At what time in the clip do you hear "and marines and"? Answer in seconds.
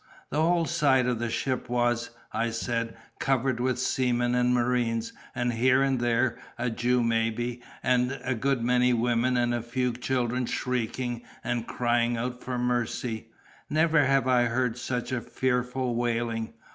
4.33-5.53